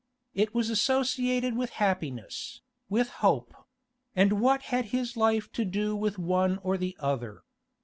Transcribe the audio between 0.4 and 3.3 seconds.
was associated with happiness, with